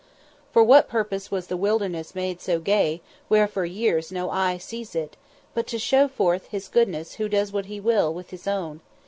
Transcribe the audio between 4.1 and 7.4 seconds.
no eye sees it," but to show forth his goodness who